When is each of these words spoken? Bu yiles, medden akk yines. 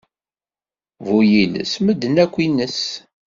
Bu 1.05 1.17
yiles, 1.31 1.71
medden 1.85 2.15
akk 2.23 2.35
yines. 2.43 2.79